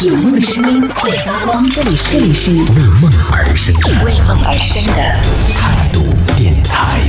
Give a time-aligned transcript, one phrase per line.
[0.00, 2.22] 有梦的声音会发光，这里是为
[3.00, 5.02] 梦而生的为梦而生的
[5.52, 6.04] 态度
[6.36, 7.00] 电台。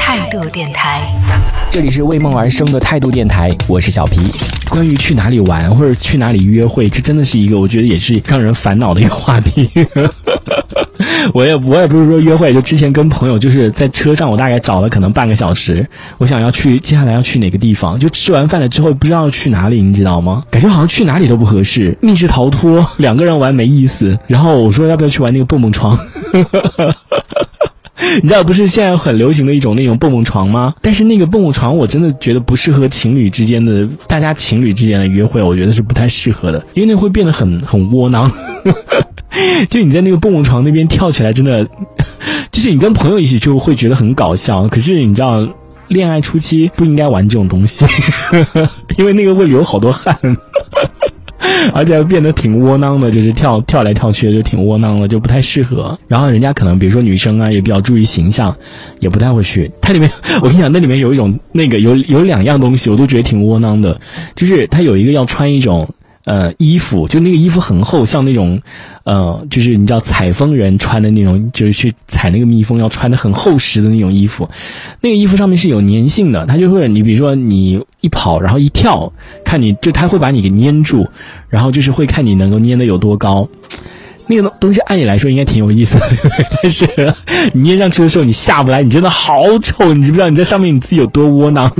[0.00, 1.00] 态度电台。
[1.70, 4.18] 这里是为梦而生的态度电台，我是小皮。
[4.68, 9.70] 关于去哪里玩或者去哪里约会，这真的是一个我觉得也是让人烦恼的一个话题。
[11.34, 15.86] 我也我也不是说约会，就之前跟朋友就是在车上，我大概找了可能半个小时，
[16.18, 20.42] 我想要去接下来要去哪个地方，就吃完饭了之后不知道去哪里，你知道吗？
[20.50, 24.18] 感觉好像去哪里都不合适，密室逃脱两个人玩没意思。
[24.26, 25.98] 然后我说要不要去玩那个蹦蹦床？
[28.20, 30.74] 你知道不是现在很流行的一种那种蹦蹦床吗？
[30.82, 38.30] 但是那个蹦蹦床我真的觉得不适合情侣之间的，大家情侣之间的约会，我觉得是不太适合的，因为那会变得很很窝囊。
[39.70, 41.66] 就你在那个蹦蹦床那边跳起来，真的，
[42.52, 44.68] 就是你跟朋友一起就会觉得很搞笑。
[44.68, 45.46] 可是你知道，
[45.88, 47.84] 恋爱初期不应该玩这种东西，
[48.98, 50.16] 因为那个会流好多汗。
[51.74, 55.98] 而且变得挺窝囊的，就是跳跳来跳去的，就挺窝囊的，就不太适合。
[56.06, 58.54] 然后人家可能，比如说女生啊，也比较注意形象，
[59.00, 59.70] 也不太会去。
[59.80, 60.10] 它里面，
[60.40, 64.00] 我跟你讲，那里面有一种那个有有两样东西，我都觉得挺窝囊的，
[64.36, 65.88] 就是它有一个要穿一种。
[66.24, 68.60] 呃，衣服就那个衣服很厚，像那种，
[69.02, 74.48] 呃，就是你知道采蜂人穿的那种，就是去采那个蜜蜂要穿的很厚实的那种衣服。
[75.00, 79.12] 那个衣服上面是有粘性的，它就会你比如说你一跑，然后一跳，
[79.44, 81.08] 看你就它会把你给粘住，
[81.48, 83.48] 然后就是会看你能够粘的有多高。
[84.26, 86.06] 那个东西按理来说应该挺有意思的，
[86.62, 86.86] 但是
[87.52, 91.70] 你捏上去的时候你下不来，你真的好丑，你知不知道你在上面你自己有多窝囊？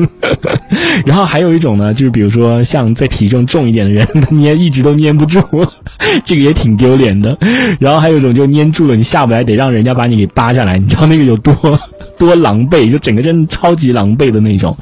[1.07, 5.41] 然后还有一种呢，就是比如说像在体重重一点的人，捏一直都捏不住，
[6.25, 7.37] 这个也挺丢脸的。
[7.79, 11.79] 然后还有一种就捏住了你下不来，得让人家把你给扒下来，你知道那个有多？
[12.19, 14.77] 多狼狈，就整个真的超级狼狈的那种。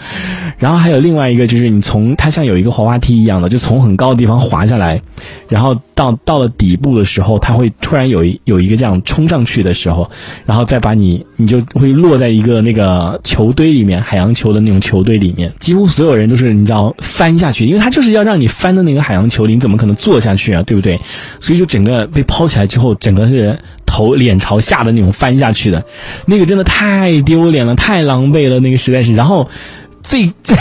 [0.59, 5.01] 然后还有另外一个，就是你从它像有一个滑滑梯一样的，就从很高的地方滑下来，
[5.49, 10.11] 然后到到了底部的时候，它会突然有一有一个这样冲上去的时候，
[10.45, 15.53] 然后再把你，你就会落在一个那个球堆里面，海洋球的那种球堆里面。
[15.61, 20.63] 几乎所有人都是你知道翻下去，因为它就是要让你翻的那个海洋球里，你怎么可能坐下去啊？
[20.63, 21.01] 对不对？
[21.39, 23.59] 所以就整个被抛起来之后，整个是。
[23.93, 25.85] 头脸朝下的那种翻下去的，
[26.25, 29.17] 那个真的太丢脸了，太狼狈了，那个实在是。
[29.17, 29.51] 然后
[30.01, 30.57] 最最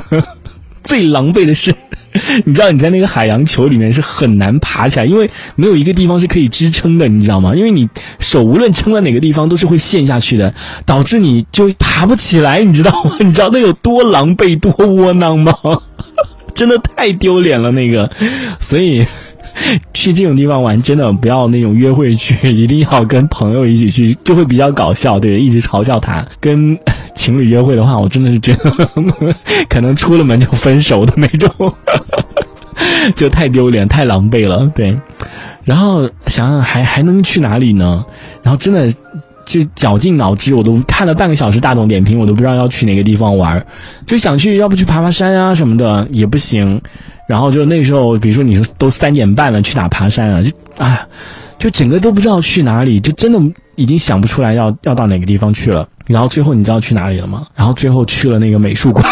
[0.84, 1.74] 最狼狈的是，
[2.44, 7.54] 你知道你在那个海洋球里面是很难爬起来，因为没有一个地方是可以支撑的，你知道吗？
[7.54, 10.52] 因为你手无论撑在哪个地方都是会陷下去的，
[10.84, 13.16] 导致你就爬不起来，你知道吗？
[13.20, 15.52] 你知道那有多狼狈多窝囊吗？
[16.54, 18.10] 真的太丢脸了，那个，
[18.58, 19.06] 所以。
[19.92, 26.24] 去这种地方玩，真的不要那种约会去，一定要跟朋友一起去，就会比较搞笑，对，一直嘲笑他。
[26.38, 26.78] 跟
[27.18, 28.88] 情侣约会的话，我真的是觉得
[29.68, 31.74] 可能出了门就分手的那种，
[33.16, 34.64] 就太丢脸、太狼狈了。
[34.72, 34.96] 对，
[35.64, 38.04] 然后想想还还能去哪里呢？
[38.42, 38.88] 然后真的
[39.44, 43.66] 就绞尽脑汁，我都看了半个小时大众点评，我都不知道要去哪个地方玩，
[44.06, 46.80] 就想去，要不去爬爬山啊什么的也不行。
[47.26, 50.40] 然后就那时候，比如说你说都三点半了，去哪爬山啊？
[50.40, 50.50] 就
[50.82, 51.06] 啊，
[51.58, 53.38] 就整个都不知道去哪里，就真的
[53.74, 55.86] 已经想不出来要要到哪个地方去了。
[56.08, 57.46] 然后最后你知道去哪里了吗？
[57.54, 59.06] 然后最后去了那个美术馆，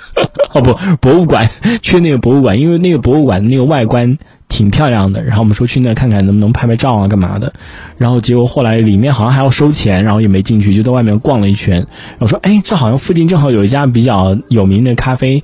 [0.54, 1.46] 哦不，博物馆，
[1.82, 4.16] 去那个博物馆，因为那个博物馆那个外观
[4.48, 5.22] 挺漂亮的。
[5.22, 7.52] 然后我们说去那看看能不能拍拍照啊，干嘛的。
[7.98, 11.86] 然后结果后来里面好像还要收钱，然后也没进去，就在外面逛了一圈。
[12.18, 15.42] 我说，哎，这好像附近正好有一家比较有名的咖啡。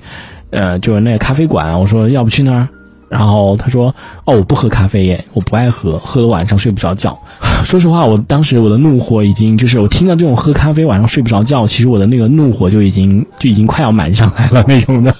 [0.49, 2.67] 呃，就是那个咖啡馆，我说要不去那儿，
[3.13, 3.93] 然后他说，
[4.25, 7.15] 哦，我不喝咖啡耶，我不爱喝，喝了晚上睡不着觉。
[7.63, 15.15] 说实话，我当时我的怒火已经，就是我听到这种喝咖啡晚上睡不着觉，其实我的那个怒火就已经就已经快要满上来了那种的。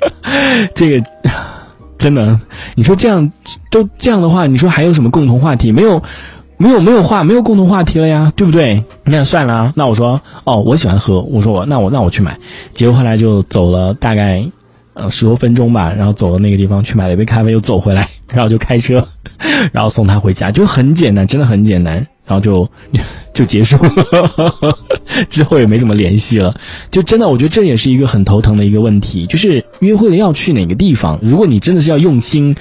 [0.74, 1.02] 这个
[1.96, 2.38] 真的，
[2.74, 3.32] 你说这样
[3.70, 5.72] 都这样的话，你说还有什么共同话题？
[5.72, 6.02] 没有。
[6.58, 8.82] 没有没有话，没有共同话题了呀，对不对？
[9.04, 12.34] 那算了，那我说，哦，我喜欢喝，我说我那我那我去买，
[12.72, 14.42] 结果后来就走了大概，
[14.96, 19.06] 呃十多分钟吧，然后走到那个地方去买了一杯咖啡，又走回来，然后就开车，
[19.70, 21.94] 然后送他回家，就很简单，真的很简单，
[22.24, 22.68] 然后就
[23.34, 24.74] 就结束了，
[25.28, 26.54] 之后也没怎么联系了，
[26.90, 32.56] 就真的，我觉得这也是一个很头疼的一个问题，就是约会的要去哪个地方，如果你真的是要用心。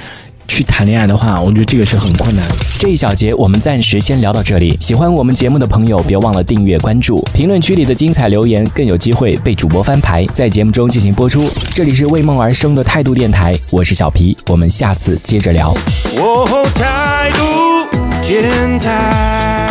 [0.47, 2.45] 去谈恋爱的话，我觉得这个是很困难。
[2.79, 4.77] 这一小节我们暂时先聊到这里。
[4.79, 7.21] 喜欢我们节目的朋友，别忘了订阅关注。
[7.33, 11.49] 评论区里的精彩留言更有机会被主播翻牌，在节目中进行播出。
[11.71, 15.73] 这里是为梦而生的态度电台，我是小皮，我们下次接着聊。
[16.75, 17.45] 态度
[18.27, 19.64] 电台。